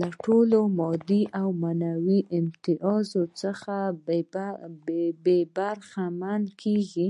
له 0.00 0.08
ټولو 0.22 0.58
مادي 0.78 1.22
او 1.40 1.48
معنوي 1.62 2.18
امتیازاتو 2.38 3.34
څخه 3.42 3.74
برخمنې 5.56 6.50
کيږي. 6.62 7.08